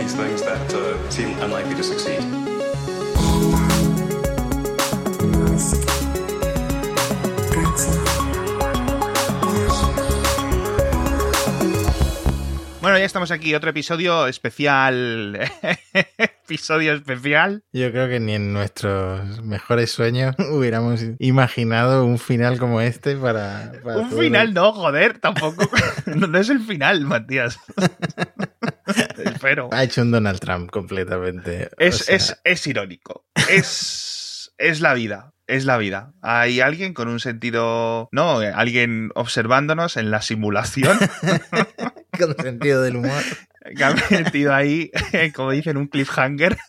[0.00, 2.20] these things that uh, seem unlikely to succeed.
[12.80, 15.38] Bueno, ya estamos aquí, otro episodio especial.
[16.44, 17.62] episodio especial.
[17.74, 23.72] Yo creo que ni en nuestros mejores sueños hubiéramos imaginado un final como este para.
[23.84, 25.68] para Un final el- no, joder, tampoco.
[26.06, 27.58] no, no es el final, Matías.
[29.72, 31.66] Ha hecho un Donald Trump completamente.
[31.66, 33.26] o Es, sea, es, es irónico.
[33.50, 35.32] Es, es la vida.
[35.46, 36.12] Es la vida.
[36.22, 38.08] Hay alguien con un sentido.
[38.12, 40.96] No, alguien observándonos en la simulación
[42.18, 43.22] con sentido del humor.
[43.76, 44.90] que ha metido ahí,
[45.34, 46.56] como dicen, un cliffhanger.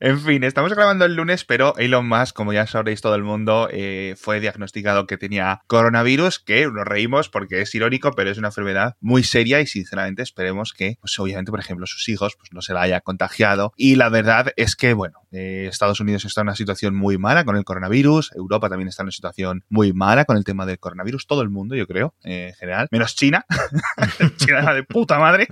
[0.00, 3.68] En fin, estamos grabando el lunes, pero Elon Musk, como ya sabréis todo el mundo,
[3.70, 8.48] eh, fue diagnosticado que tenía coronavirus, que nos reímos porque es irónico, pero es una
[8.48, 12.62] enfermedad muy seria y sinceramente esperemos que, pues obviamente, por ejemplo, sus hijos pues, no
[12.62, 13.72] se la haya contagiado.
[13.76, 17.44] Y la verdad es que, bueno, eh, Estados Unidos está en una situación muy mala
[17.44, 20.78] con el coronavirus, Europa también está en una situación muy mala con el tema del
[20.78, 23.44] coronavirus, todo el mundo, yo creo, eh, en general, menos China.
[24.36, 25.48] China de puta madre.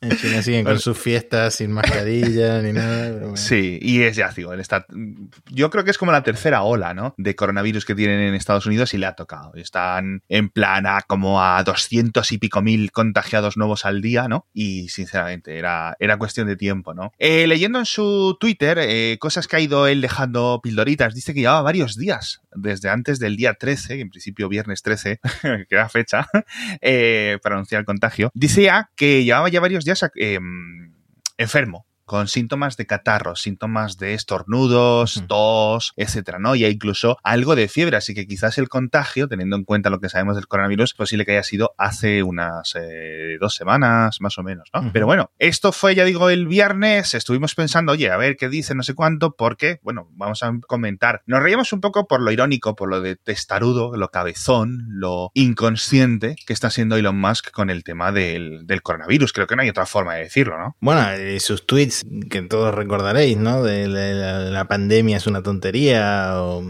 [0.00, 3.08] En China siguen con sus fiestas sin mascarilla ni nada.
[3.08, 3.36] pero bueno.
[3.36, 4.86] Sí, y es ya, digo, está.
[5.50, 6.82] Yo creo que es como la tercera ola.
[7.16, 9.52] De coronavirus que tienen en Estados Unidos y le ha tocado.
[9.54, 14.46] Están en plan a como a 200 y pico mil contagiados nuevos al día, ¿no?
[14.52, 17.12] Y sinceramente, era, era cuestión de tiempo, ¿no?
[17.18, 21.40] Eh, leyendo en su Twitter eh, cosas que ha ido él dejando pildoritas, dice que
[21.40, 25.88] llevaba varios días, desde antes del día 13, que en principio viernes 13, que era
[25.88, 26.26] fecha,
[26.80, 28.30] eh, para anunciar el contagio.
[28.34, 30.04] Decía que llevaba ya varios días
[31.38, 36.54] enfermo con síntomas de catarro, síntomas de estornudos, tos, etcétera, ¿no?
[36.54, 40.10] Y incluso algo de fiebre, así que quizás el contagio, teniendo en cuenta lo que
[40.10, 44.42] sabemos del coronavirus, es posible que haya sido hace unas eh, dos semanas, más o
[44.42, 44.90] menos, ¿no?
[44.92, 48.74] Pero bueno, esto fue, ya digo, el viernes, estuvimos pensando, oye, a ver qué dice,
[48.74, 51.22] no sé cuánto, porque, bueno, vamos a comentar.
[51.24, 56.36] Nos reímos un poco por lo irónico, por lo de testarudo, lo cabezón, lo inconsciente
[56.46, 59.32] que está siendo Elon Musk con el tema del, del coronavirus.
[59.32, 60.76] Creo que no hay otra forma de decirlo, ¿no?
[60.78, 63.62] Bueno, eh, sus tweets que todos recordaréis, ¿no?
[63.62, 66.62] De la, pandemia es una tontería o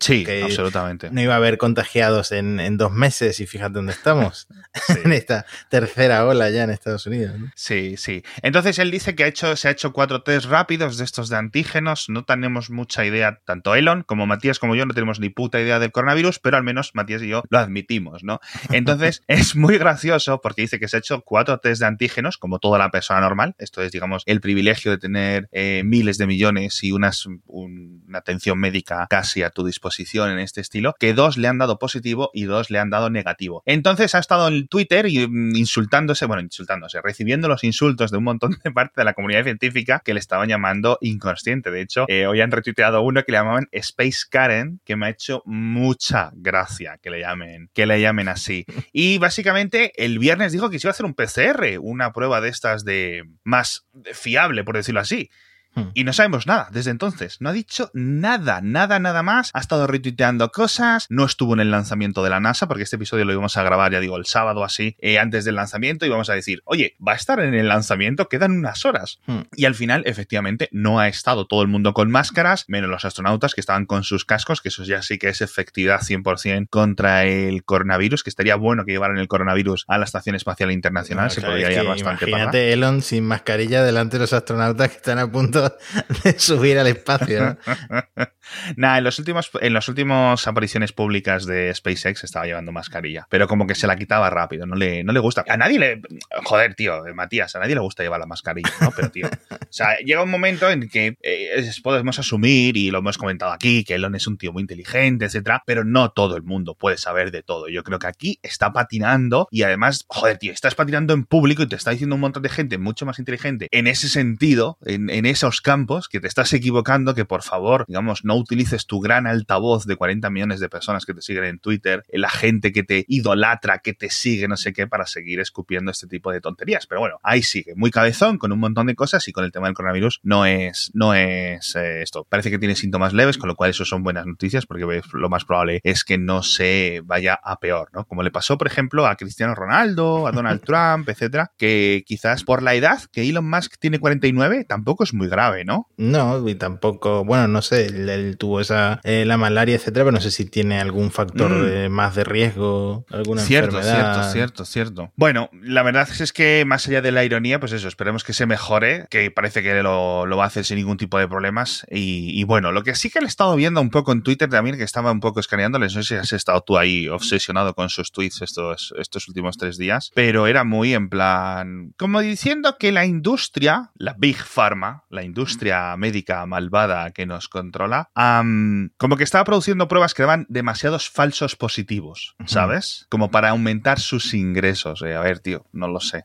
[0.00, 1.10] Sí, que absolutamente.
[1.10, 4.48] no iba a haber contagiados en, en dos meses y fíjate dónde estamos,
[5.04, 7.38] en esta tercera ola ya en Estados Unidos.
[7.38, 7.50] ¿no?
[7.54, 8.22] Sí, sí.
[8.42, 11.36] Entonces él dice que ha hecho, se ha hecho cuatro test rápidos de estos de
[11.36, 12.08] antígenos.
[12.08, 15.78] No tenemos mucha idea, tanto Elon como Matías como yo no tenemos ni puta idea
[15.78, 18.40] del coronavirus, pero al menos Matías y yo lo admitimos, ¿no?
[18.70, 22.58] Entonces es muy gracioso porque dice que se ha hecho cuatro test de antígenos, como
[22.58, 23.54] toda la persona normal.
[23.58, 28.18] Esto es, digamos, el privilegio de tener eh, miles de millones y unas, un- una
[28.18, 29.87] atención médica casi a tu disposición
[30.32, 33.62] en este estilo, que dos le han dado positivo y dos le han dado negativo.
[33.66, 38.56] Entonces ha estado en Twitter mm, insultándose, bueno, insultándose, recibiendo los insultos de un montón
[38.64, 41.70] de parte de la comunidad científica que le estaban llamando inconsciente.
[41.70, 45.10] De hecho, eh, hoy han retuiteado uno que le llamaban Space Karen, que me ha
[45.10, 48.64] hecho mucha gracia que le llamen, que le llamen así.
[48.92, 52.48] Y básicamente el viernes dijo que se iba a hacer un PCR, una prueba de
[52.48, 55.30] estas de más fiable, por decirlo así.
[55.78, 55.90] Hmm.
[55.94, 57.40] Y no sabemos nada desde entonces.
[57.40, 59.50] No ha dicho nada, nada, nada más.
[59.54, 61.06] Ha estado retuiteando cosas.
[61.08, 63.92] No estuvo en el lanzamiento de la NASA, porque este episodio lo íbamos a grabar,
[63.92, 66.06] ya digo, el sábado así, eh, antes del lanzamiento.
[66.06, 69.20] Y vamos a decir, oye, va a estar en el lanzamiento, quedan unas horas.
[69.26, 69.42] Hmm.
[69.54, 73.54] Y al final, efectivamente, no ha estado todo el mundo con máscaras, menos los astronautas
[73.54, 77.64] que estaban con sus cascos, que eso ya sí que es efectividad 100% contra el
[77.64, 81.26] coronavirus, que estaría bueno que llevaran el coronavirus a la Estación Espacial Internacional.
[81.26, 84.96] No, se podría llevar bastante para Imagínate Elon sin mascarilla delante de los astronautas que
[84.96, 85.62] están a punto
[86.24, 87.40] de subir al espacio.
[87.40, 87.56] ¿no?
[88.76, 93.46] Nah, en los últimos, en las últimas apariciones públicas de SpaceX estaba llevando mascarilla, pero
[93.48, 95.44] como que se la quitaba rápido, no le, no le gusta.
[95.48, 96.02] A nadie le.
[96.44, 98.70] Joder, tío, eh, Matías, a nadie le gusta llevar la mascarilla.
[98.94, 99.26] Pero, tío.
[99.50, 103.84] O sea, llega un momento en que eh, podemos asumir, y lo hemos comentado aquí,
[103.84, 107.30] que Elon es un tío muy inteligente, etcétera, pero no todo el mundo puede saber
[107.30, 107.68] de todo.
[107.68, 111.68] Yo creo que aquí está patinando y además, joder, tío, estás patinando en público y
[111.68, 115.26] te está diciendo un montón de gente mucho más inteligente en ese sentido, en, en
[115.60, 119.96] campos, que te estás equivocando, que por favor, digamos, no utilices tu gran altavoz de
[119.96, 123.94] 40 millones de personas que te siguen en Twitter, la gente que te idolatra, que
[123.94, 126.86] te sigue, no sé qué, para seguir escupiendo este tipo de tonterías.
[126.86, 129.66] Pero bueno, ahí sigue, muy cabezón, con un montón de cosas y con el tema
[129.66, 132.24] del coronavirus no es, no es eh, esto.
[132.28, 135.44] Parece que tiene síntomas leves, con lo cual eso son buenas noticias, porque lo más
[135.44, 138.04] probable es que no se vaya a peor, ¿no?
[138.04, 142.62] Como le pasó, por ejemplo, a Cristiano Ronaldo, a Donald Trump, etcétera, que quizás por
[142.62, 145.88] la edad, que Elon Musk tiene 49, tampoco es muy grande grave, ¿no?
[145.96, 150.20] No, y tampoco, bueno, no sé, él, tuvo esa, eh, la malaria, etcétera, pero no
[150.20, 151.92] sé si tiene algún factor mm.
[151.92, 154.14] más de riesgo, alguna cierto, enfermedad.
[154.14, 155.12] Cierto, cierto, cierto.
[155.14, 158.46] Bueno, la verdad es que más allá de la ironía, pues eso, esperemos que se
[158.46, 161.86] mejore, que parece que lo, va a hacer sin ningún tipo de problemas.
[161.88, 164.76] Y, bueno, lo que sí que le he estado viendo un poco en Twitter también,
[164.76, 168.10] que estaba un poco escaneando, no sé si has estado tú ahí obsesionado con sus
[168.10, 173.06] tweets estos, estos últimos tres días, pero era muy en plan, como diciendo que la
[173.06, 179.88] industria, la Big Pharma, la industria médica malvada que nos controla, como que estaba produciendo
[179.88, 183.06] pruebas que daban demasiados falsos positivos, ¿sabes?
[183.08, 185.02] Como para aumentar sus ingresos.
[185.02, 186.24] Eh, a ver, tío, no lo sé.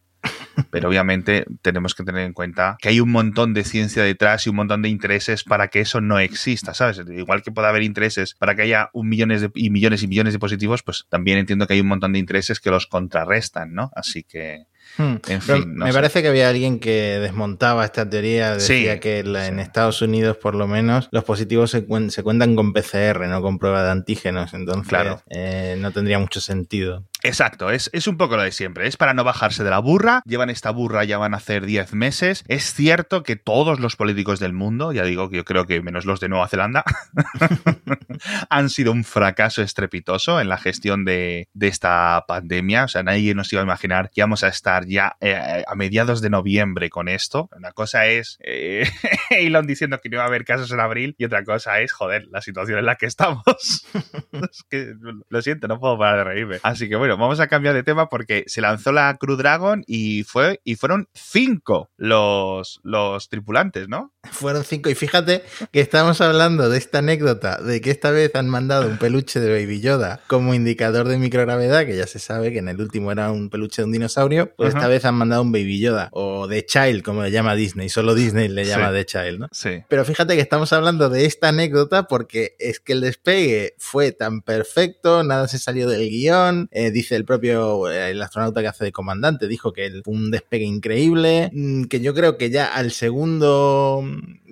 [0.69, 4.49] Pero obviamente tenemos que tener en cuenta que hay un montón de ciencia detrás y
[4.49, 7.01] un montón de intereses para que eso no exista, ¿sabes?
[7.09, 10.33] Igual que puede haber intereses para que haya un millones de, y millones y millones
[10.33, 13.91] de positivos, pues también entiendo que hay un montón de intereses que los contrarrestan, ¿no?
[13.95, 14.65] Así que
[14.97, 15.15] Hmm.
[15.75, 20.53] me parece que había alguien que desmontaba esta teoría, decía que en Estados Unidos por
[20.53, 25.21] lo menos los positivos se, cuentan con PCR, no con prueba de antígenos, entonces claro.
[25.29, 27.03] Eh, no tendría mucho sentido.
[27.23, 28.85] Exacto, es, es, un poco lo de siempre.
[28.85, 30.21] Es para no bajarse de la burra.
[30.25, 32.43] Llevan esta burra, ya van a hacer 10 meses.
[32.49, 36.03] Es cierto que todos los políticos del mundo, ya digo que yo creo que menos
[36.03, 36.83] los de Nueva Zelanda,
[38.49, 42.83] han sido un fracaso estrepitoso en la gestión de, de, esta pandemia.
[42.83, 46.21] O sea, nadie nos iba a imaginar que íbamos a estar ya eh, a mediados
[46.21, 47.49] de noviembre con esto.
[47.55, 48.85] Una cosa es eh,
[49.29, 52.27] Elon diciendo que no iba a haber casos en abril y otra cosa es, joder,
[52.31, 53.43] la situación en la que estamos.
[54.51, 54.93] es que,
[55.29, 56.59] lo siento, no puedo parar de reírme.
[56.63, 60.23] Así que bueno, vamos a cambiar de tema porque se lanzó la Crew Dragon y,
[60.23, 64.13] fue, y fueron cinco los, los tripulantes, ¿no?
[64.31, 64.89] Fueron cinco.
[64.89, 68.97] Y fíjate que estamos hablando de esta anécdota de que esta vez han mandado un
[68.97, 72.79] peluche de Baby Yoda como indicador de microgravedad, que ya se sabe que en el
[72.79, 76.09] último era un peluche de un dinosaurio, pues esta vez han mandado un Baby Yoda
[76.11, 77.89] o The Child, como le llama Disney.
[77.89, 79.49] Solo Disney le llama The Child, ¿no?
[79.51, 79.83] Sí.
[79.87, 84.41] Pero fíjate que estamos hablando de esta anécdota porque es que el despegue fue tan
[84.41, 88.85] perfecto, nada se salió del guion, eh, dice el propio, eh, el astronauta que hace
[88.85, 92.91] de comandante, dijo que fue un despegue increíble, mm, que yo creo que ya al
[92.91, 94.03] segundo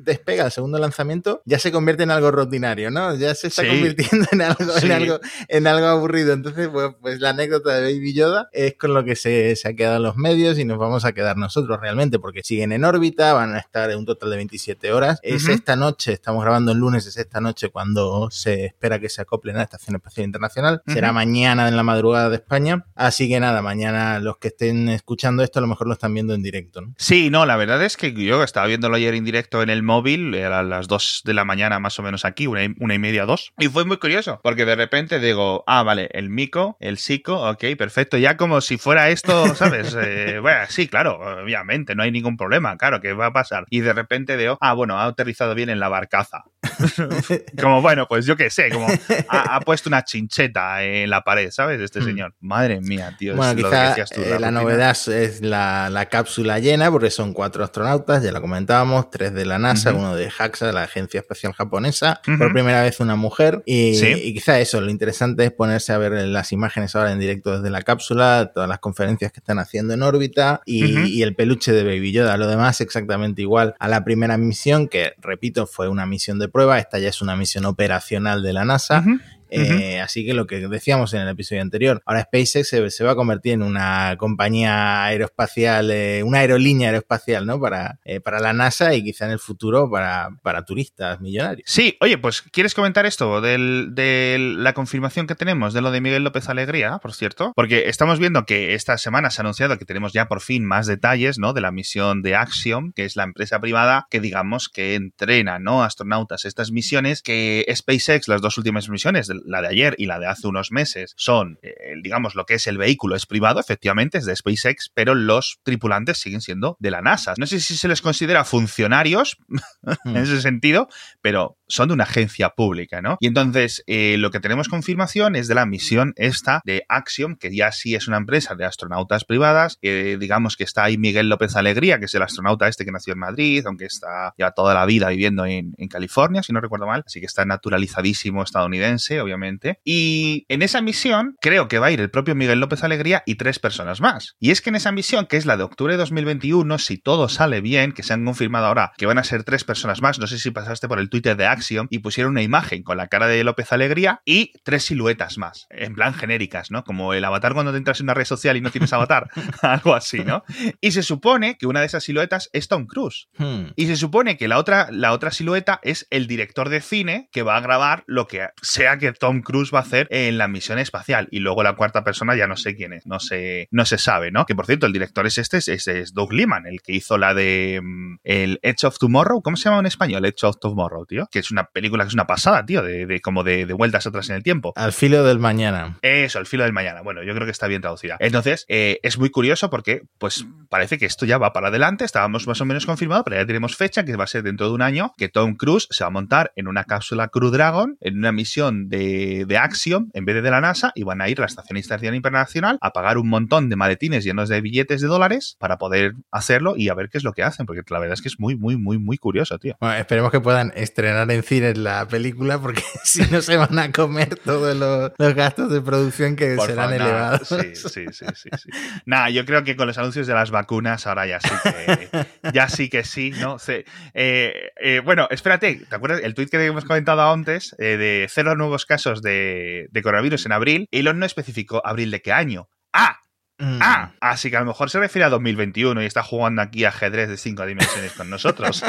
[0.04, 3.16] despega, el segundo lanzamiento, ya se convierte en algo rutinario, ¿no?
[3.16, 6.34] Ya se está convirtiendo en algo, en algo, en algo aburrido.
[6.34, 9.74] Entonces, pues, pues, la anécdota de Baby Yoda es con lo que se, se ha
[9.74, 13.34] quedado en los medios y nos vamos a quedar nosotros realmente, porque siguen en órbita,
[13.34, 15.20] van a estar en un total de 27 horas.
[15.24, 19.22] Es esta noche, estamos grabando el lunes, es esta noche cuando se espera que se
[19.22, 20.82] acoplen a la Estación Espacial Internacional.
[20.88, 22.86] Será mañana en la madrugada España.
[22.96, 26.34] Así que nada, mañana los que estén escuchando esto a lo mejor lo están viendo
[26.34, 26.94] en directo, ¿no?
[26.98, 30.36] Sí, no, la verdad es que yo estaba viéndolo ayer en directo en el móvil,
[30.36, 33.26] a las 2 de la mañana más o menos aquí, una y, una y media,
[33.26, 33.54] dos.
[33.58, 37.64] Y fue muy curioso, porque de repente digo, ah, vale, el mico, el psico, ok,
[37.78, 39.96] perfecto, ya como si fuera esto, ¿sabes?
[40.00, 43.66] Eh, bueno, sí, claro, obviamente, no hay ningún problema, claro, ¿qué va a pasar?
[43.70, 46.44] Y de repente digo, ah, bueno, ha aterrizado bien en la barcaza.
[47.62, 48.88] como, bueno, pues yo qué sé, como
[49.30, 51.80] ha, puesto una chincheta en la pared, ¿sabes?
[51.82, 52.31] Este hmm.
[52.40, 53.36] Madre mía, tío.
[53.36, 58.32] Bueno, quizá eh, la, novedad es la, la, cápsula llena, porque son cuatro astronautas, ya
[58.32, 62.54] la comentábamos, tres de la NASA, uno de de JAXA, la Agencia Espacial Japonesa, por
[62.54, 63.64] primera vez una mujer.
[63.66, 67.70] Y, quizá eso, lo interesante es ponerse a ver las imágenes ahora en directo desde
[67.70, 72.12] la cápsula, todas las conferencias que están haciendo en órbita y, el peluche de Baby
[72.12, 72.38] Yoda.
[72.38, 76.80] Lo demás exactamente igual a la primera misión, que repito, fue una misión de prueba,
[76.80, 79.04] esta ya es una misión operacional de la NASA.
[79.52, 83.16] Eh, así que lo que decíamos en el episodio anterior, ahora SpaceX se, va a
[83.16, 87.60] convertir en una compañía aeroespacial, eh, una aerolínea aeroespacial, ¿no?
[87.60, 91.70] Para, eh, para la NASA y quizá en el futuro para, para turistas millonarios.
[91.70, 96.24] Sí, oye, pues ¿quieres comentar esto de la confirmación que tenemos de lo de Miguel
[96.24, 97.52] López Alegría, por cierto?
[97.56, 100.88] Porque estamos viendo que esta semana se ha anunciado que tenemos ya por fin más
[100.88, 101.54] detalles, ¿no?
[101.54, 105.84] De la misión de Axiom, que es la empresa privada que digamos que entrena, ¿no?
[105.84, 110.28] Astronautas estas misiones que SpaceX, las dos últimas misiones la de ayer y la de
[110.28, 114.26] hace unos meses son, eh, digamos, lo que es el vehículo es privado, efectivamente, es
[114.26, 117.34] de SpaceX, pero los tripulantes siguen siendo de la NASA.
[117.38, 119.38] No sé si se les considera funcionarios
[120.06, 120.18] en hmm.
[120.18, 120.88] ese sentido,
[121.22, 123.18] pero son de una agencia pública, ¿no?
[123.20, 127.56] Y entonces eh, lo que tenemos confirmación es de la misión esta de Axiom, que
[127.56, 132.00] ya sí es una empresa de astronautas privadas, digamos que está ahí Miguel López Alegría,
[132.00, 135.10] que es el astronauta este que nació en Madrid, aunque está ya toda la vida
[135.10, 139.80] viviendo en, California, si no recuerdo mal, así que está naturalizadísimo estadounidense, obviamente obviamente.
[139.84, 143.36] Y en esa misión creo que va a ir el propio Miguel López Alegría y
[143.36, 144.36] tres personas más.
[144.40, 147.30] Y es que en esa misión, que es la de octubre de 2021, si todo
[147.30, 150.28] sale bien, que se han confirmado ahora que van a ser tres personas más, no
[150.28, 153.28] sé si pasaste por el Twitter de Axiom y pusieron una imagen con la cara
[153.28, 156.84] de López Alegría y tres siluetas más, en plan genéricas, ¿no?
[156.84, 159.30] Como el avatar cuando te entras en una red social y no tienes avatar,
[159.62, 160.44] algo así, ¿no?
[160.80, 163.28] Y se supone que una de esas siluetas es Tom Cruise.
[163.38, 163.68] Hmm.
[163.76, 167.44] Y se supone que la otra, la otra silueta es el director de cine que
[167.44, 170.80] va a grabar lo que sea que Tom Cruise va a hacer en la misión
[170.80, 171.28] espacial.
[171.30, 174.32] Y luego la cuarta persona ya no sé quién es, no se, no se sabe,
[174.32, 174.48] ¿no?
[174.48, 177.36] Que por cierto, el director es este, es, es Doug Liman, el que hizo la
[177.36, 179.44] de mm, el Edge of Tomorrow.
[179.44, 180.26] ¿Cómo se llama en español?
[180.26, 181.28] Edge of Tomorrow, tío.
[181.32, 184.08] Que es una película que es una pasada, tío, de, de como de, de vueltas
[184.08, 184.74] atrás en el tiempo.
[184.76, 186.00] Al filo del mañana.
[186.02, 187.02] Eso, el filo del mañana.
[187.02, 188.18] Bueno, yo creo que está bien traducida.
[188.20, 192.06] Entonces, eh, es muy curioso porque, pues, parece que esto ya va para adelante.
[192.06, 194.74] Estábamos más o menos confirmado, pero ya tenemos fecha, que va a ser dentro de
[194.74, 198.18] un año, que Tom Cruise se va a montar en una cápsula Crew Dragon, en
[198.18, 199.01] una misión de,
[199.48, 201.78] de Axiom, en vez de de la NASA, y van a ir a la Estación
[201.78, 206.14] Espacial Internacional a pagar un montón de maletines llenos de billetes de dólares para poder
[206.32, 208.40] hacerlo y a ver qué es lo que hacen, porque la verdad es que es
[208.40, 209.76] muy, muy, muy, muy curioso, tío.
[209.80, 213.92] Bueno, esperemos que puedan estrenar en cines la película, porque si no se van a
[213.92, 217.48] comer todos los, los gastos de producción que Por serán favor, elevados.
[217.48, 218.70] Sí, sí, sí, sí, sí.
[219.06, 222.10] Nada, yo creo que con los anuncios de las vacunas ahora ya sí que,
[222.54, 223.60] ya sí, que sí, ¿no?
[223.60, 228.28] Se- eh, eh, bueno, espérate, ¿te acuerdas el tuit que hemos comentado antes eh, de
[228.30, 230.88] cero nuevos casos de, de coronavirus en abril?
[230.92, 232.68] Elon no especificó abril de qué año.
[232.92, 233.20] ¡Ah!
[233.62, 233.80] Mm.
[233.80, 234.12] ¡Ah!
[234.20, 237.38] Así que a lo mejor se refiere a 2021 y está jugando aquí ajedrez de
[237.38, 238.84] cinco dimensiones con nosotros.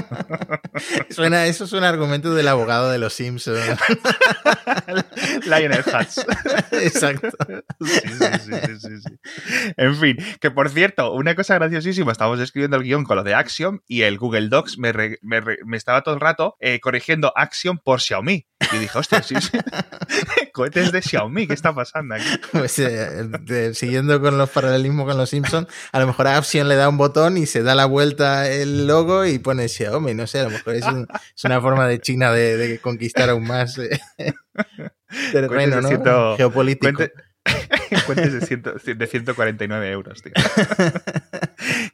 [1.10, 3.60] Suena, eso es un argumento del abogado de los Simpsons.
[5.46, 6.24] Lionel Hutz.
[6.72, 7.28] Exacto.
[7.80, 9.16] Sí, sí, sí.
[9.76, 13.34] En fin, que por cierto, una cosa graciosísima, estábamos escribiendo el guion con lo de
[13.34, 16.80] Axiom y el Google Docs me, re- me re- me estaba todo el rato eh,
[16.80, 18.46] corrigiendo Axiom por Xiaomi.
[18.72, 19.58] Y dije, hostia, sí, sí.
[20.52, 22.24] Cohetes de Xiaomi, ¿qué está pasando aquí?
[22.52, 26.38] Pues eh, de- siguiendo con los paralelismos con los Simpsons, a lo mejor a
[26.68, 30.14] le da un botón y se da la vuelta el logo y pone Xiaomi.
[30.14, 33.28] No sé, a lo mejor es, un- es una forma de China de, de conquistar
[33.28, 34.00] aún más eh,
[35.32, 35.88] terreno, ¿no?
[35.88, 36.92] ciento- Geopolítico.
[36.96, 37.12] Cuente-
[38.06, 40.32] Cuentes de, ciento- de 149 euros, tío.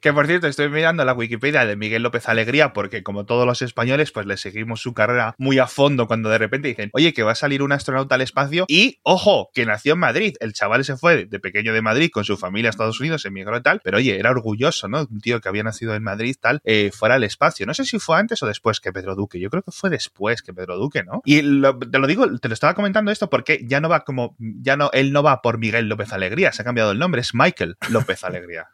[0.00, 3.62] que por cierto, estoy mirando la Wikipedia de Miguel López Alegría porque como todos los
[3.62, 7.22] españoles, pues le seguimos su carrera muy a fondo cuando de repente dicen, oye, que
[7.22, 10.34] va a salir un astronauta al espacio y, ojo, que nació en Madrid.
[10.40, 13.56] El chaval se fue de pequeño de Madrid con su familia a Estados Unidos, emigró
[13.56, 15.06] y tal, pero oye, era orgulloso, ¿no?
[15.10, 17.66] Un tío que había nacido en Madrid, tal, eh, fuera al espacio.
[17.66, 19.40] No sé si fue antes o después que Pedro Duque.
[19.40, 21.22] Yo creo que fue después que Pedro Duque, ¿no?
[21.24, 24.36] Y lo- te lo digo, te lo estaba comentando esto porque ya no va como,
[24.38, 27.34] ya no, él no va por Miguel López Alegría, se ha cambiado el nombre, es
[27.34, 28.68] Michael López Alegría.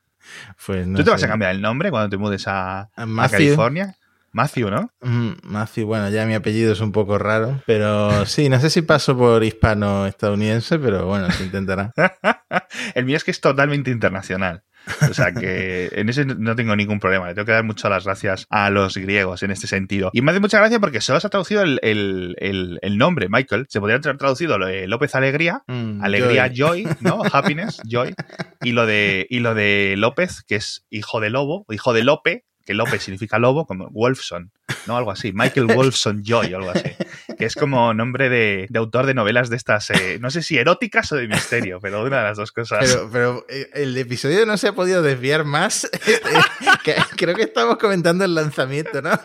[0.66, 1.26] Pues no ¿Tú te vas sé.
[1.26, 2.90] a cambiar el nombre cuando te mudes a.
[3.30, 3.94] California?
[4.34, 4.90] Matthew, ¿no?
[5.00, 8.82] Mm, Matthew, bueno, ya mi apellido es un poco raro, pero sí, no sé si
[8.82, 11.92] paso por hispano-estadounidense, pero bueno, se intentará.
[12.96, 14.64] el mío es que es totalmente internacional.
[15.10, 17.26] O sea que en ese no tengo ningún problema.
[17.28, 20.10] Le tengo que dar muchas las gracias a los griegos en este sentido.
[20.12, 23.28] Y me hace mucha gracia porque solo se ha traducido el, el- el- el nombre,
[23.30, 23.66] Michael.
[23.68, 26.84] Se podría haber traducido lo de López Alegría, Mm, Alegría Joy.
[26.84, 27.22] Joy, ¿no?
[27.32, 28.14] Happiness, Joy.
[28.62, 32.04] Y lo de, y lo de López, que es hijo de lobo, o hijo de
[32.04, 34.50] Lope, que López significa lobo, como Wolfson,
[34.86, 34.96] ¿no?
[34.96, 35.32] Algo así.
[35.32, 36.90] Michael Wolfson Joy, algo así.
[37.38, 40.56] Que es como nombre de, de autor de novelas de estas, eh, no sé si
[40.58, 42.78] eróticas o de misterio, pero una de las dos cosas.
[42.80, 45.90] Pero, pero eh, el episodio no se ha podido desviar más.
[46.84, 49.10] Que- Creo que estamos comentando el lanzamiento, ¿no?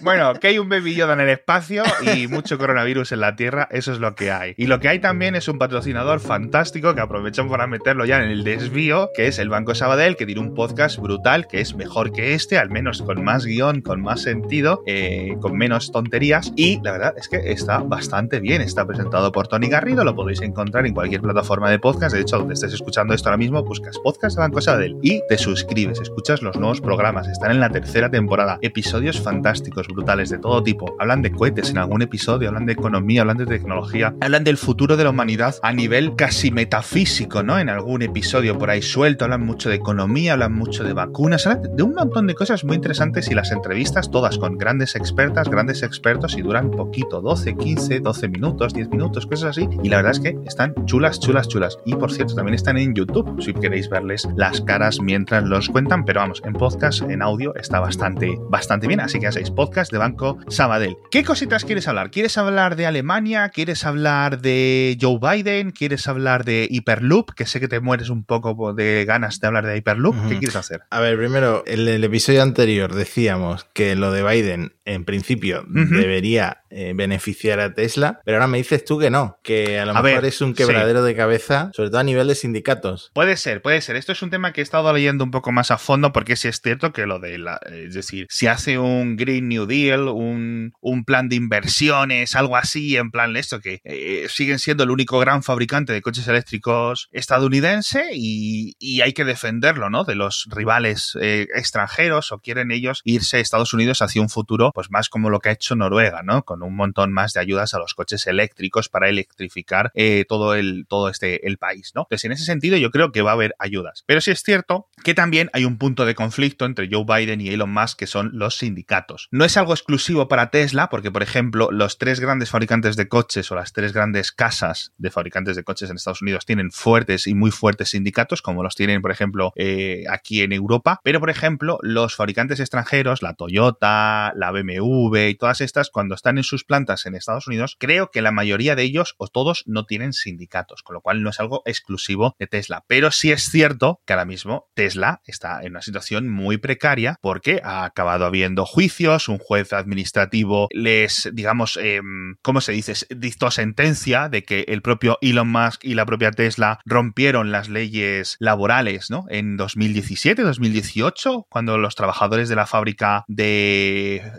[0.00, 1.82] Bueno, que hay un Baby Yoda en el espacio
[2.14, 4.54] y mucho coronavirus en la Tierra, eso es lo que hay.
[4.56, 8.30] Y lo que hay también es un patrocinador fantástico que aprovechamos para meterlo ya en
[8.30, 12.12] el desvío, que es el Banco Sabadell, que tiene un podcast brutal, que es mejor
[12.12, 16.52] que este, al menos con más guion, con más sentido, eh, con menos tonterías.
[16.56, 18.62] Y la verdad es que está bastante bien.
[18.62, 22.14] Está presentado por Tony Garrido, lo podéis encontrar en cualquier plataforma de podcast.
[22.14, 25.38] De hecho, donde estés escuchando esto ahora mismo, buscas podcast de Banco Sabadell y te
[25.38, 27.28] suscribes, escuchas los nuevos programas.
[27.28, 28.58] Están en la tercera temporada.
[28.62, 30.96] Episodios fantásticos, brutales, de todo tipo.
[30.98, 34.96] Hablan de cohetes en algún episodio, hablan de economía, hablan de tecnología, hablan del futuro
[34.96, 37.58] de la humanidad a nivel casi metafísico, ¿no?
[37.58, 41.76] En algún episodio por ahí suelto, hablan mucho de economía, hablan mucho de vacunas, hablan
[41.76, 45.82] de un montón de cosas muy interesantes y las entrevistas todas con grandes expertas, grandes
[45.82, 49.68] expertos y duran poquito, 12, 15, 12 minutos, 10 minutos, cosas así.
[49.82, 51.78] Y la verdad es que están chulas, chulas, chulas.
[51.84, 56.04] Y por cierto, también están en YouTube, si queréis verles las caras mientras los cuentan,
[56.04, 59.00] pero vamos, en podcast, en audio, está bastante, bastante bien.
[59.00, 60.96] Así que ya sabéis, podcast de Banco Sabadell.
[61.10, 62.10] ¿Qué cositas quieres hablar?
[62.10, 63.48] ¿Quieres hablar de Alemania?
[63.48, 65.72] ¿Quieres hablar de Joe Biden?
[65.72, 67.32] ¿Quieres hablar de Hyperloop?
[67.32, 70.14] Que sé que te mueres un poco de ganas de hablar de Hyperloop.
[70.28, 70.82] ¿Qué quieres hacer?
[70.90, 76.64] A ver, primero, en el episodio anterior decíamos que lo de Biden en principio debería
[76.70, 80.24] eh, beneficiar a Tesla, pero ahora me dices tú que no, que a lo mejor
[80.24, 83.10] es un quebradero de cabeza, sobre todo a nivel de sindicatos.
[83.14, 83.96] Puede ser, puede ser.
[83.96, 86.48] Esto es un tema que he estado leyendo un poco más a fondo porque sí
[86.48, 90.72] es cierto que lo de la, es decir, si hace un Green New Deal, un,
[91.06, 95.42] plan de inversiones, algo así, en plan esto que eh, siguen siendo el único gran
[95.42, 100.04] fabricante de coches eléctricos estadounidense y, hay que defenderlo, ¿no?
[100.04, 104.90] De los rivales eh, extranjeros o quieren ellos irse Estados Unidos hacia un futuro, pues
[104.90, 106.44] más como lo que ha hecho Noruega, ¿no?
[106.44, 110.86] Con un montón más de ayudas a los coches eléctricos para electrificar eh, todo el
[110.88, 112.02] todo este el país, ¿no?
[112.02, 114.04] Entonces, en ese sentido, yo creo que va a haber ayudas.
[114.06, 117.48] Pero sí es cierto que también hay un punto de conflicto entre Joe Biden y
[117.48, 119.28] Elon Musk, que son los sindicatos.
[119.30, 123.50] No es algo exclusivo para Tesla, porque, por ejemplo, los tres grandes fabricantes de coches
[123.50, 127.34] o las tres grandes casas de fabricantes de coches en Estados Unidos tienen fuertes y
[127.34, 131.00] muy fuertes sindicatos, como los tienen, por ejemplo, eh, aquí en Europa.
[131.02, 136.38] Pero, por ejemplo, los fabricantes extranjeros, la Toyota, la BMW y todas estas, cuando están
[136.38, 139.84] en sus plantas en Estados Unidos, creo que la mayoría de ellos o todos no
[139.84, 142.84] tienen sindicatos, con lo cual no es algo exclusivo de Tesla.
[142.86, 147.60] Pero sí es cierto que ahora mismo Tesla está en una situación muy precaria porque
[147.62, 152.94] ha acabado habiendo juicios, un juez administrativo les, digamos, em, ¿cómo se dice?
[153.10, 158.36] Dictó sentencia de que el propio Elon Musk y la propia Tesla rompieron las leyes
[158.38, 159.26] laborales, ¿no?
[159.28, 164.32] En 2017, 2018, cuando los trabajadores de la fábrica de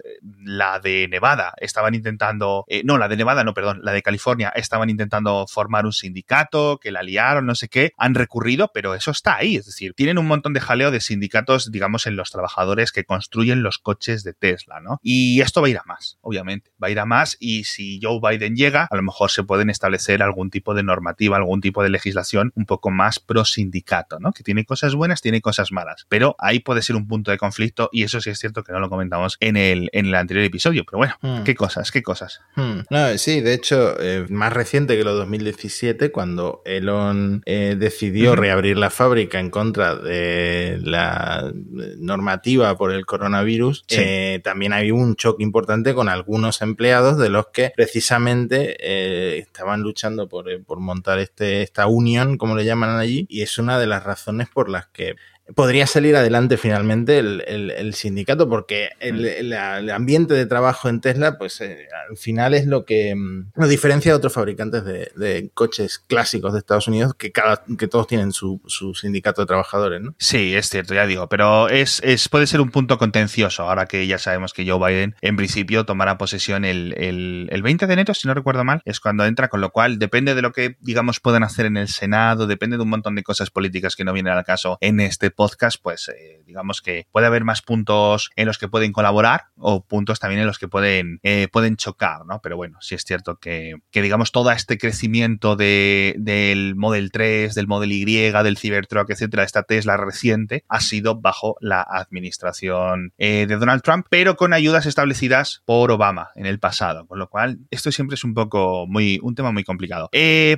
[0.43, 1.53] la de Nevada.
[1.57, 5.86] Estaban intentando, eh, no, la de Nevada, no, perdón, la de California, estaban intentando formar
[5.86, 9.65] un sindicato, que la liaron, no sé qué, han recurrido, pero eso está ahí, es
[9.65, 13.77] decir, tienen un montón de jaleo de sindicatos, digamos, en los trabajadores que construyen los
[13.77, 15.00] coches de Tesla, ¿no?
[15.01, 18.00] Y esto va a ir a más, obviamente, va a ir a más y si
[18.01, 21.83] Joe Biden llega, a lo mejor se pueden establecer algún tipo de normativa, algún tipo
[21.83, 24.31] de legislación un poco más pro sindicato, ¿no?
[24.31, 27.89] Que tiene cosas buenas, tiene cosas malas, pero ahí puede ser un punto de conflicto
[27.91, 30.84] y eso sí es cierto que no lo comentamos en el, en el anterior episodio,
[30.86, 31.44] pero bueno, hmm.
[31.44, 32.42] qué cosas, qué cosas.
[32.56, 32.82] Hmm.
[32.89, 38.78] No, sí, de hecho, eh, más reciente que lo 2017, cuando Elon eh, decidió reabrir
[38.78, 41.51] la fábrica en contra de la
[41.98, 47.48] normativa por el coronavirus, eh, también había un choque importante con algunos empleados de los
[47.48, 53.42] que precisamente estaban luchando por, por montar este, esta unión, como le llaman allí, y
[53.42, 55.16] es una de las razones por las que
[55.56, 59.03] podría salir adelante finalmente el, sindicato porque mm.
[59.03, 63.68] el, ambiente de trabajo en Tesla pues eh, al final es lo que mm, lo
[63.68, 68.32] diferencia de otros fabricantes de, coches clásicos de Estados Unidos que cada que todos tienen
[68.32, 68.62] su,
[69.00, 70.15] sindicato de trabajadores ¿no?
[70.18, 74.06] sí es cierto ya digo pero es, es puede ser un punto contencioso ahora que
[74.08, 78.28] ya sabemos que Joe Biden en principio tomará posesión el, el 20 de enero si
[78.28, 81.43] no recuerdo mal es cuando entra con lo cual depende de lo que digamos puedan
[81.43, 84.43] hacer en el Senado depende de un montón de cosas políticas que no vienen al
[84.43, 88.67] caso en este podcast, pues eh, digamos que puede haber más puntos en los que
[88.67, 92.41] pueden colaborar o puntos también en los que pueden, eh, pueden chocar, ¿no?
[92.43, 97.67] Pero bueno, sí es cierto que, digamos todo este crecimiento de, del Model 3, del
[97.67, 103.56] Model Y, del Cybertruck, etcétera, esta Tesla reciente, ha sido bajo la administración eh, de
[103.56, 107.93] Donald Trump, pero con ayudas establecidas por Obama en el pasado, con lo cual esto
[107.93, 110.10] siempre es un poco muy, un tema muy complicado.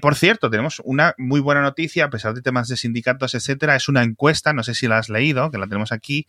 [0.01, 3.87] por cierto, tenemos una muy buena noticia, a pesar de temas de sindicatos, etcétera, es
[3.87, 6.27] una encuesta, no sé si la has leído, que la tenemos aquí,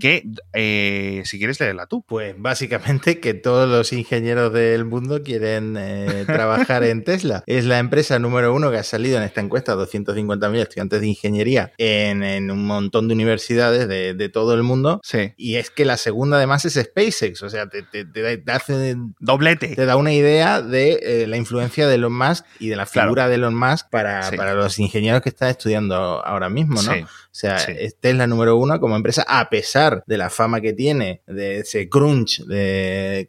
[0.00, 2.02] que eh, si quieres leerla tú.
[2.02, 7.44] Pues básicamente que todos los ingenieros del mundo quieren eh, trabajar en Tesla.
[7.52, 11.72] Es la empresa número uno que ha salido en esta encuesta, 250.000 estudiantes de ingeniería
[11.76, 15.00] en, un montón de universidades de, todo el mundo.
[15.02, 15.32] Sí.
[15.36, 17.82] Y es que la segunda además es SpaceX, o sea, te,
[18.46, 18.96] hace...
[19.18, 19.74] Doblete.
[19.74, 23.28] Te da una idea de eh, la influencia de Elon Musk y de la figura
[23.28, 26.94] de Elon Musk para, para los ingenieros que están estudiando ahora mismo, ¿no?
[26.94, 27.04] Sí.
[27.32, 30.74] O sea, esta es la número uno como empresa, a pesar de la fama que
[30.74, 33.26] tiene, de ese crunch, de,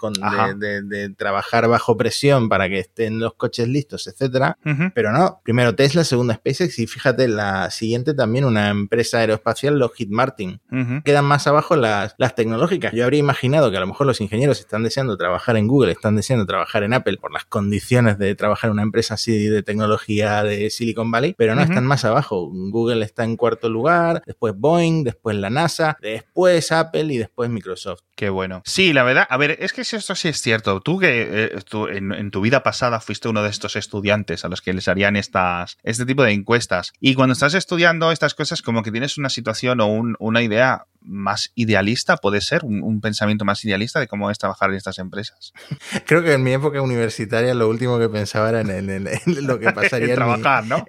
[0.57, 4.57] de, trabajar bajo presión para que estén los coches listos, etcétera.
[4.93, 10.09] Pero no, primero Tesla, segunda SpaceX y fíjate, la siguiente también una empresa aeroespacial, Lockheed
[10.09, 10.59] Martin.
[11.05, 12.91] Quedan más abajo las, las tecnológicas.
[12.91, 16.17] Yo habría imaginado que a lo mejor los ingenieros están deseando trabajar en Google, están
[16.17, 20.43] deseando trabajar en Apple por las condiciones de trabajar en una empresa así de tecnología
[20.43, 22.51] de Silicon Valley, pero no, están más abajo.
[22.51, 23.92] Google está en cuarto lugar
[24.25, 28.01] después Boeing, después la NASA, después Apple y después Microsoft.
[28.15, 28.61] Qué bueno.
[28.65, 30.81] Sí, la verdad, a ver, es que esto sí es cierto.
[30.81, 31.59] Tú que eh,
[31.91, 35.77] en, tu vida pasada fuiste uno de estos estudiantes a los que les harían estas,
[35.83, 36.93] este tipo de encuestas.
[36.99, 41.51] Y cuando estás estudiando estas cosas, como que tienes una situación o una idea más
[41.55, 45.51] idealista, puede ser, un, pensamiento más idealista de cómo es trabajar en estas empresas.
[46.05, 50.09] Creo que en mi época universitaria lo último que pensaba era en, lo que pasaría
[50.09, 50.85] en trabajar, ¿no?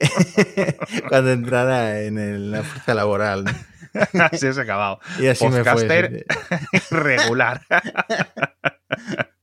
[1.09, 3.45] cuando entrara en la fuerza laboral.
[4.33, 4.99] así es acabado.
[5.19, 6.27] Y así me Podcaster
[6.91, 7.63] regular.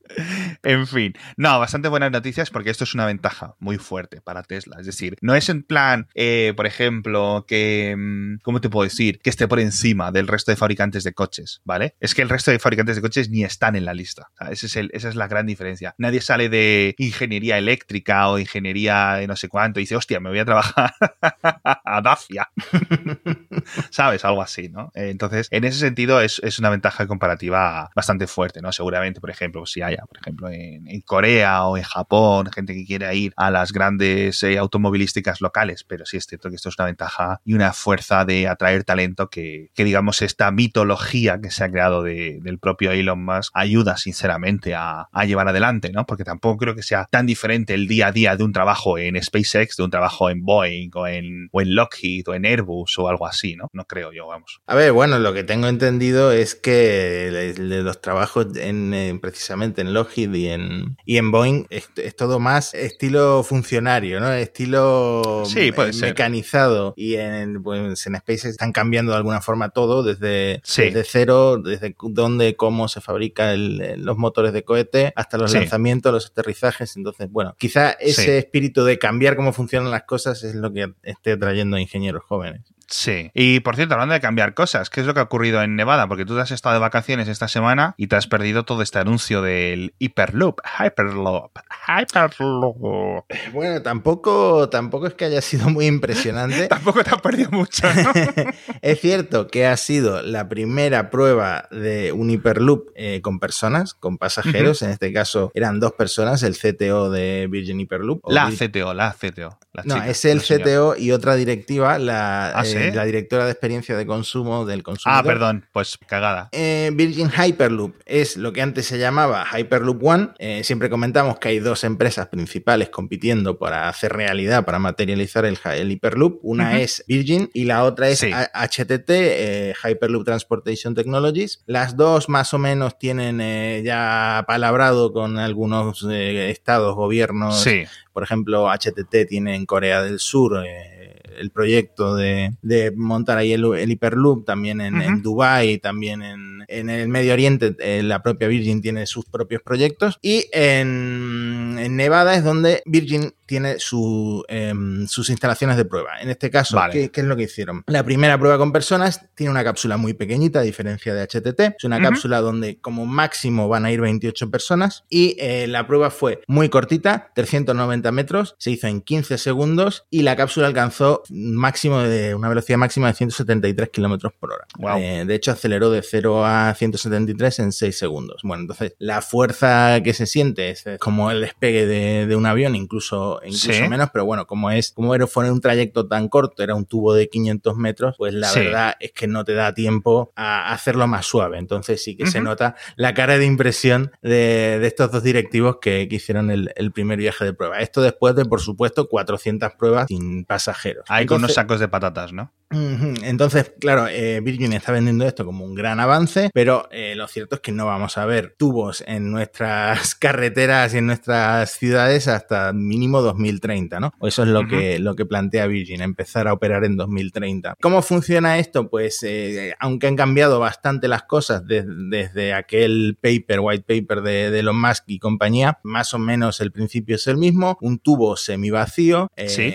[0.62, 4.76] En fin, no, bastante buenas noticias porque esto es una ventaja muy fuerte para Tesla.
[4.80, 9.18] Es decir, no es en plan, eh, por ejemplo, que, mm, ¿cómo te puedo decir?
[9.20, 11.94] Que esté por encima del resto de fabricantes de coches, ¿vale?
[12.00, 14.28] Es que el resto de fabricantes de coches ni están en la lista.
[14.34, 15.94] O sea, ese es el- esa es la gran diferencia.
[15.98, 20.28] Nadie sale de ingeniería eléctrica o ingeniería de no sé cuánto y dice, hostia, me
[20.30, 20.92] voy a trabajar
[21.84, 22.50] a Dacia.
[23.90, 24.24] ¿Sabes?
[24.24, 24.90] Algo así, ¿no?
[24.94, 28.72] Entonces, en ese sentido es, es una ventaja comparativa bastante fuerte, ¿no?
[28.72, 33.32] Seguramente, por ejemplo, si por ejemplo, en, Corea o en Japón, gente que quiera ir
[33.36, 37.40] a las grandes eh, automovilísticas locales, pero sí es cierto que esto es una ventaja
[37.44, 42.02] y una fuerza de atraer talento que, que digamos, esta mitología que se ha creado
[42.02, 46.04] de- del propio Elon Musk ayuda, sinceramente, a, llevar adelante, ¿no?
[46.04, 49.20] Porque tampoco creo que sea tan diferente el día a día de un trabajo en
[49.22, 53.08] SpaceX, de un trabajo en Boeing o en, o en Lockheed o en Airbus o
[53.08, 53.68] algo así, ¿no?
[53.72, 54.60] No creo yo, vamos.
[54.66, 60.32] A ver, bueno, lo que tengo entendido es que los trabajos en, precisamente en Lockheed
[60.34, 64.32] y en, y en Boeing es, es todo más estilo funcionario, ¿no?
[64.32, 66.08] Estilo Sí, puede eh, ser.
[66.10, 66.94] mecanizado.
[66.96, 70.82] Y en, pues, en SpaceX están cambiando de alguna forma todo desde, Sí.
[70.82, 75.58] desde cero, desde dónde, cómo se fabrica el- los motores de cohete hasta los Sí.
[75.58, 76.96] lanzamientos, los aterrizajes.
[76.96, 81.36] Entonces, bueno, quizá ese espíritu de cambiar cómo funcionan las cosas es lo que esté
[81.36, 82.62] trayendo a ingenieros jóvenes.
[82.94, 83.30] Sí.
[83.32, 86.06] Y por cierto, hablando de cambiar cosas, ¿qué es lo que ha ocurrido en Nevada?
[86.08, 88.98] Porque tú te has estado de vacaciones esta semana y te has perdido todo este
[88.98, 90.60] anuncio del Hyperloop.
[90.78, 91.52] Hyperloop.
[91.88, 93.24] Hyperloop.
[93.52, 96.68] Bueno, tampoco, tampoco es que haya sido muy impresionante.
[96.72, 98.12] Tampoco te has perdido mucho, ¿no?
[98.82, 104.18] es cierto que ha sido la primera prueba de un Hyperloop eh, con personas, con
[104.18, 104.82] pasajeros.
[104.82, 108.20] En este caso eran dos personas, el CTO de Virgin Hyperloop.
[108.28, 109.58] La Vir- CTO, la CTO.
[109.72, 110.64] la No, chica, es el señora.
[110.64, 112.76] CTO y otra directiva, la, ¿Ah, eh, sí?
[112.90, 115.20] La directora de experiencia de consumo del consumidor.
[115.20, 116.48] Ah, perdón, pues cagada.
[116.52, 120.28] Eh, Virgin Hyperloop es lo que antes se llamaba Hyperloop One.
[120.38, 125.58] Eh, siempre comentamos que hay dos empresas principales compitiendo para hacer realidad, para materializar el,
[125.58, 126.40] hy- el Hyperloop.
[126.42, 128.30] Una es Virgin y la otra es Sí.
[128.32, 131.62] HTT, eh, Hyperloop Transportation Technologies.
[131.66, 137.60] Las dos más o menos tienen eh, ya palabrado con algunos eh, estados, gobiernos.
[137.62, 141.01] Sí, Por ejemplo, HTT tiene en Corea del Sur eh,
[141.38, 146.61] el proyecto de, de montar ahí el, el Hyperloop, también en, en Dubái, también en,
[146.68, 150.18] en el Medio Oriente, eh, la propia Virgin tiene sus propios proyectos.
[150.22, 156.20] Y en, en Nevada es donde Virgin tiene su, em, sus instalaciones de prueba.
[156.20, 156.92] En este caso, Vale.
[156.92, 157.82] ¿qué, qué es lo que hicieron?
[157.86, 161.60] La primera prueba con personas tiene una cápsula muy pequeñita, a diferencia de HTT.
[161.76, 166.10] Es una cápsula donde como máximo van a ir 28 personas y eh, la prueba
[166.10, 172.00] fue muy cortita, 390 metros, se hizo en 15 segundos y la cápsula alcanzó máximo
[172.00, 174.66] de una velocidad máxima de 173 kilómetros por hora.
[174.98, 178.40] Eh, de hecho, aceleró de 0 a 173 en 6 segundos.
[178.44, 182.74] Bueno, entonces la fuerza que se siente es como el despegue de, de un avión,
[182.74, 183.88] incluso, incluso Sí.
[183.88, 187.14] menos, pero bueno, como es, como era, fue un trayecto tan corto, era un tubo
[187.14, 188.60] de 500 metros, pues la Sí.
[188.60, 191.58] verdad es que no te da tiempo a hacerlo más suave.
[191.58, 196.08] Entonces sí que se nota la cara de impresión de, de estos dos directivos que,
[196.08, 197.78] que hicieron el, el primer viaje de prueba.
[197.80, 201.04] Esto después de, por supuesto, 400 pruebas sin pasajeros.
[201.08, 202.52] ahí con unos sacos de patatas, ¿no?
[202.72, 207.56] Entonces, claro, eh, Virgin está vendiendo esto como un gran avance, pero eh, lo cierto
[207.56, 212.72] es que no vamos a ver tubos en nuestras carreteras y en nuestras ciudades hasta
[212.72, 214.12] mínimo 2030, ¿no?
[214.18, 217.76] O eso es lo, que, lo que plantea Virgin, empezar a operar en 2030.
[217.80, 218.88] ¿Cómo funciona esto?
[218.88, 224.50] Pues, eh, aunque han cambiado bastante las cosas des- desde aquel paper, white paper de,
[224.50, 228.36] de Elon Musk y compañía, más o menos el principio es el mismo, un tubo
[228.36, 229.72] semivacío Sí.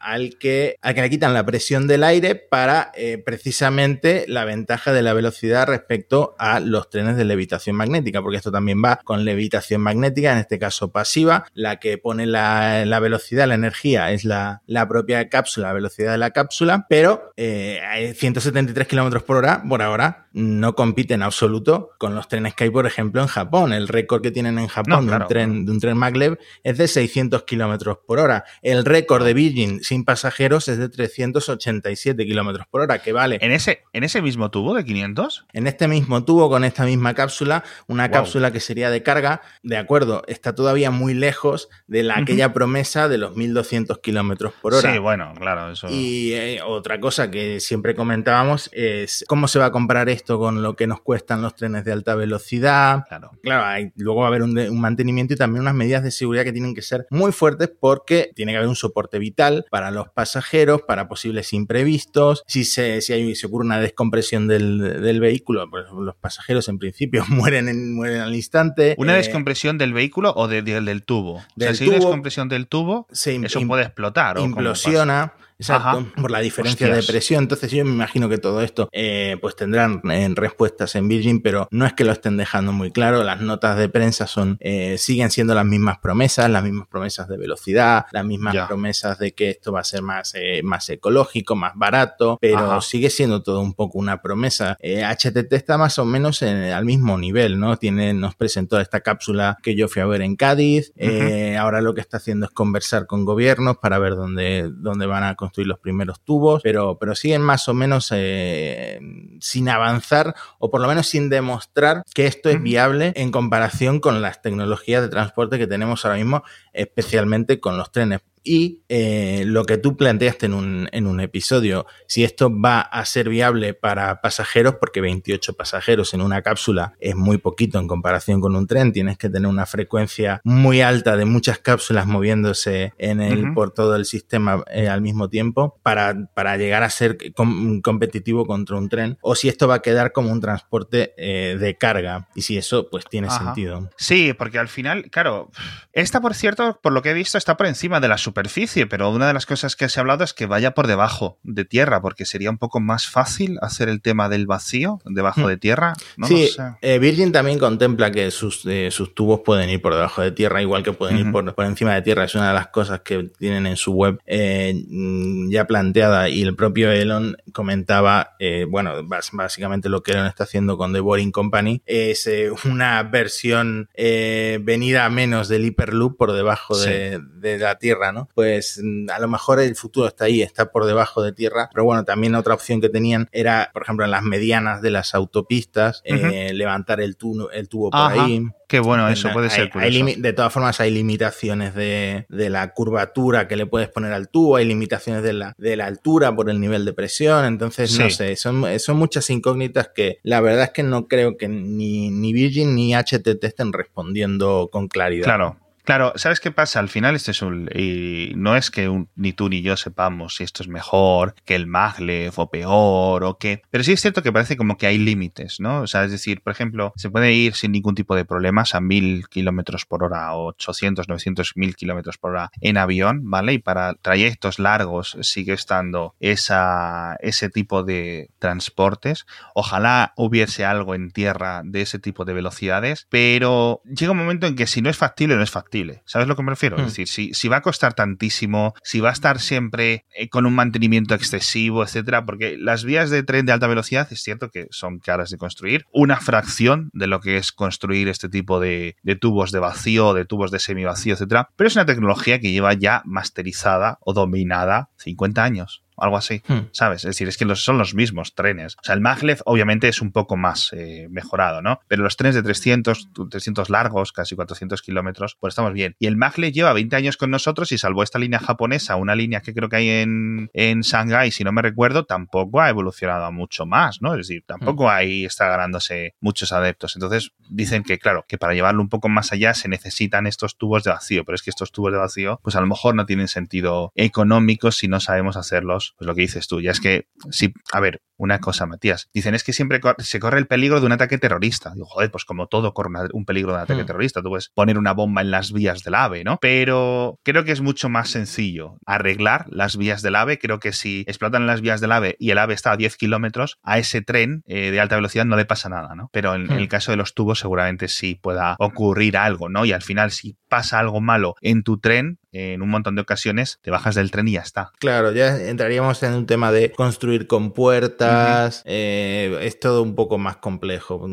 [0.00, 4.92] al, que, al que le quitan la presión del aire para eh, precisamente la ventaja
[4.92, 9.24] de la velocidad respecto a los trenes de levitación magnética, porque esto también va con
[9.24, 14.24] levitación magnética, en este caso pasiva, la que pone la, la velocidad, la energía, es
[14.24, 19.36] la, la propia cápsula, la velocidad de la cápsula, pero eh, hay 173 kilómetros por
[19.36, 23.26] hora, por ahora, no compite en absoluto con los trenes que hay, por ejemplo, en
[23.26, 23.72] Japón.
[23.72, 26.78] El récord que tienen en Japón No, de, un tren, de un tren maglev es
[26.78, 28.44] de 600 kilómetros por hora.
[28.62, 33.52] El récord de Virgin sin pasajeros es de 387 kilómetros por hora, que vale ¿En
[33.52, 35.46] ese, ¿En ese mismo tubo de 500?
[35.52, 38.12] en este mismo tubo, con esta misma cápsula, una Wow.
[38.12, 43.08] cápsula que sería de carga, de acuerdo, está todavía muy lejos de la, aquella promesa
[43.08, 44.92] de los 1200 kilómetros por hora.
[44.92, 45.88] Sí, bueno, claro, eso.
[45.90, 50.62] Y eh, otra cosa que siempre comentábamos es cómo se va a comparar esto con
[50.62, 53.04] lo que nos cuestan los trenes de alta velocidad.
[53.08, 53.30] Claro.
[53.42, 56.52] Claro, hay- luego va a haber un, mantenimiento y también unas medidas de seguridad que
[56.52, 60.82] tienen que ser muy fuertes porque tiene que haber un soporte vital para los pasajeros,
[60.82, 65.84] para posibles imprevistos si se, si hay, se ocurre una descompresión del, del vehículo, pues
[65.92, 68.94] los pasajeros en principio mueren, en, mueren al instante.
[68.98, 71.34] ¿Una Eh, descompresión del vehículo o de- de- del tubo?
[71.36, 74.38] o sea, si hay descompresión del tubo, se eso puede explotar.
[74.38, 75.34] ¿o cómo pasa?
[75.58, 76.06] Exacto, Ajá.
[76.20, 77.10] por la diferencia de Hostias.
[77.10, 77.42] presión.
[77.42, 81.66] Entonces yo me imagino que todo esto eh, pues tendrán eh, respuestas en Virgin, pero
[81.72, 83.24] no es que lo estén dejando muy claro.
[83.24, 87.36] Las notas de prensa son eh, siguen siendo las mismas promesas, las mismas promesas de
[87.38, 88.68] velocidad, las mismas Ya.
[88.68, 92.80] promesas de que esto va a ser más, eh, más ecológico, más barato, pero Ajá.
[92.80, 94.76] sigue siendo todo un poco una promesa.
[94.80, 97.76] Eh, HTT está más o menos en- al mismo nivel, ¿no?
[97.76, 100.92] Tiene, nos presentó esta cápsula que yo fui a ver en Cádiz.
[100.94, 105.24] Eh, ahora lo que está haciendo es conversar con gobiernos para ver dónde, dónde van
[105.24, 109.00] a construir los primeros tubos, pero, pero siguen más o menos eh,
[109.40, 114.22] sin avanzar o por lo menos sin demostrar que esto es viable en comparación con
[114.22, 118.20] las tecnologías de transporte que tenemos ahora mismo, especialmente con los trenes.
[118.50, 123.04] Y eh, lo que tú planteaste en un, en un episodio, si esto va a
[123.04, 128.40] ser viable para pasajeros, porque 28 pasajeros en una cápsula es muy poquito en comparación
[128.40, 133.20] con un tren, tienes que tener una frecuencia muy alta de muchas cápsulas moviéndose en
[133.20, 137.82] el, por todo el sistema eh, al mismo tiempo para, para llegar a ser com-
[137.82, 141.76] competitivo contra un tren, o si esto va a quedar como un transporte eh, de
[141.76, 143.44] carga, y si eso pues tiene Ajá.
[143.44, 143.90] sentido.
[143.98, 145.50] Sí, porque al final, claro,
[145.92, 149.10] esta, por cierto, por lo que he visto, está por encima de la superficie, pero
[149.10, 152.00] una de las cosas que se ha hablado es que vaya por debajo de tierra,
[152.00, 155.46] porque sería un poco más fácil hacer el tema del vacío debajo Hmm.
[155.48, 155.92] de tierra.
[156.16, 156.62] No sí, lo sé.
[156.82, 160.62] eh, Virgin también contempla que sus, eh, sus tubos pueden ir por debajo de tierra,
[160.62, 162.24] igual que pueden ir por, por encima de tierra.
[162.24, 166.42] Es una de las cosas que tienen en su web eh, mm, ya planteada y
[166.42, 168.92] el propio Elon comentaba, eh, bueno,
[169.32, 172.28] básicamente lo que Elon está haciendo con The Boring Company es
[172.64, 178.27] una versión venida a menos del Hyperloop por debajo de, de la tierra, ¿no?
[178.34, 181.84] Pues mm, a lo mejor el futuro está ahí, está por debajo de tierra, pero
[181.84, 186.02] bueno, también otra opción que tenían era, por ejemplo, en las medianas de las autopistas,
[186.04, 188.24] eh, levantar el, tu- el tubo por Ajá.
[188.24, 188.42] ahí.
[188.68, 192.50] Que bueno, eso Hay- puede ser hay limi- de todas formas, hay limitaciones de, de
[192.50, 196.36] la curvatura que le puedes poner al tubo, hay limitaciones de la, de la altura
[196.36, 197.46] por el nivel de presión.
[197.46, 201.48] Entonces, no sé, son, son muchas incógnitas que la verdad es que no creo que
[201.48, 205.24] ni, ni Virgin ni HTT estén respondiendo con claridad.
[205.24, 205.56] Claro.
[205.88, 206.80] Claro, ¿sabes qué pasa?
[206.80, 207.70] Al final este es un...
[207.74, 211.66] Y no es que ni tú ni yo sepamos si esto es mejor que el
[211.66, 213.62] maglev o peor o qué...
[213.70, 215.80] Pero sí es cierto que parece como que hay límites, ¿no?
[215.80, 218.82] O sea, es decir, por ejemplo, se puede ir sin ningún tipo de problemas a
[218.82, 223.54] 1000 kilómetros por hora o 800, 900, 1000 kilómetros por hora en avión, ¿vale?
[223.54, 229.24] Y para trayectos largos sigue estando esa, ese tipo de transportes.
[229.54, 234.54] Ojalá hubiese algo en tierra de ese tipo de velocidades, pero llega un momento en
[234.54, 235.77] que si no es factible, no es factible.
[236.04, 236.76] ¿Sabes lo que me refiero?
[236.76, 236.80] Hmm.
[236.80, 240.46] Es decir, si, si va a costar tantísimo, si va a estar siempre eh, con
[240.46, 244.66] un mantenimiento excesivo, etcétera, porque las vías de tren de alta velocidad es cierto que
[244.70, 249.16] son caras de construir, una fracción de lo que es construir este tipo de, de
[249.16, 253.02] tubos de vacío, de tubos de semivacío, etcétera, pero es una tecnología que lleva ya
[253.04, 255.82] masterizada o dominada 50 años.
[256.00, 256.42] Algo así.
[256.46, 256.68] Hmm.
[256.72, 257.04] ¿sabes?
[257.04, 258.76] Es decir, es que los, son los mismos trenes.
[258.80, 261.80] O sea, el maglev obviamente es un poco más eh, mejorado, ¿no?
[261.88, 265.96] Pero los trenes de 300, 300 largos, casi 400 kilómetros, pues estamos bien.
[265.98, 269.40] Y el maglev lleva 20 años con nosotros y salvo esta línea japonesa, una línea
[269.40, 273.66] que creo que hay en, en Shanghái, si no me recuerdo, tampoco ha evolucionado mucho
[273.66, 274.12] más, ¿no?
[274.14, 276.96] Es decir, tampoco ahí está ganándose muchos adeptos.
[276.96, 280.84] Entonces, dicen que, claro, que para llevarlo un poco más allá se necesitan estos tubos
[280.84, 283.28] de vacío, pero es que estos tubos de vacío, pues a lo mejor no tienen
[283.28, 287.52] sentido económico si no sabemos hacerlos pues lo que dices tú, ya es que, sí,
[287.72, 290.92] a ver, una cosa, Matías, dicen es que siempre se corre el peligro de un
[290.92, 291.70] ataque terrorista.
[291.74, 293.86] Digo, joder, pues como todo corre una- un peligro de un ataque Hmm.
[293.86, 296.38] terrorista, tú puedes poner una bomba en las vías del AVE, ¿no?
[296.40, 300.38] Pero creo que es mucho más sencillo arreglar las vías del AVE.
[300.38, 303.58] Creo que si explotan las vías del AVE y el AVE está a 10 kilómetros,
[303.62, 306.08] a ese tren eh, de alta velocidad no le pasa nada, ¿no?
[306.12, 306.60] Pero en, en Hmm.
[306.60, 309.64] el caso de los tubos seguramente sí pueda ocurrir algo, ¿no?
[309.64, 313.58] Y al final si pasa algo malo en tu tren, en un montón de ocasiones,
[313.62, 314.72] te bajas del tren y ya está.
[314.78, 320.18] Claro, ya entraríamos en un tema de construir con puertas, eh, es todo un poco
[320.18, 321.06] más complejo.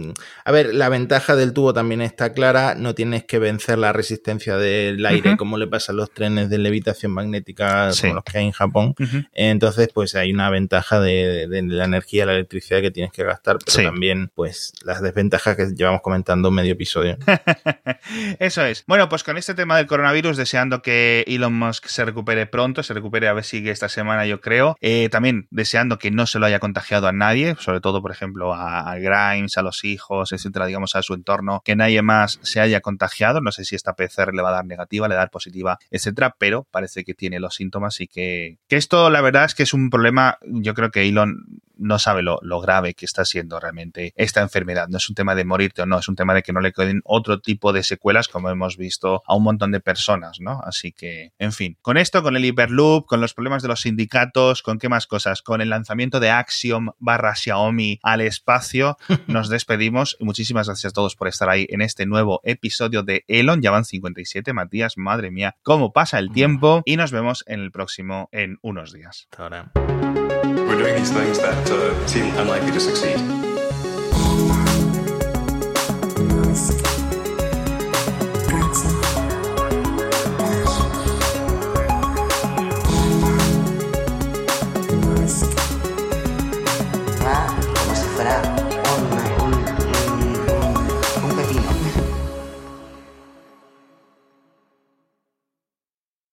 [0.43, 4.57] A ver, la ventaja del tubo también está clara, no tienes que vencer la resistencia
[4.57, 8.01] del aire como le pasa a los trenes de levitación magnética Sí.
[8.03, 8.95] como los que hay en Japón.
[9.33, 13.57] Entonces, pues hay una ventaja de, de la energía, la electricidad que tienes que gastar,
[13.59, 13.83] pero Sí.
[13.83, 17.17] también, pues, las desventajas que llevamos comentando medio episodio.
[18.39, 18.83] Eso es.
[18.87, 22.93] Bueno, pues con este tema del coronavirus, deseando que Elon Musk se recupere pronto, se
[22.93, 24.75] recupere a ver si esta semana, yo creo.
[24.81, 28.53] Eh, también deseando que no se lo haya contagiado a nadie, sobre todo, por ejemplo,
[28.53, 32.59] a, a, Grimes, a los hijos, etcétera, digamos, a su entorno, que nadie más se
[32.59, 33.41] haya contagiado.
[33.41, 35.79] No sé si esta PCR le va a dar negativa, le va a dar positiva,
[35.91, 39.63] etcétera, pero parece que tiene los síntomas y que, que esto, la verdad es que
[39.63, 43.59] es un problema, yo creo que Elon no sabe lo, lo, grave que está siendo
[43.59, 44.87] realmente esta enfermedad.
[44.87, 46.71] No es un tema de morirte o no, es un tema de que no le
[46.71, 50.61] queden otro tipo de secuelas como hemos visto a un montón de personas, ¿no?
[50.63, 54.61] Así que, en fin, con esto, con el Hyperloop, con los problemas de los sindicatos,
[54.61, 60.17] con qué más cosas, con el lanzamiento de Axiom barra Xiaomi al espacio, nos despedimos.
[60.19, 63.61] Muchísimas gracias a todos por estar ahí en este nuevo episodio de Elon.
[63.61, 66.81] Ya van 57, Matías, madre mía, cómo pasa el tiempo.
[66.85, 69.27] Y nos vemos en el próximo en unos días.
[69.31, 70.24] Hasta ahora.
[70.67, 73.54] We're doing these things that uh, seem unlikely to succeed.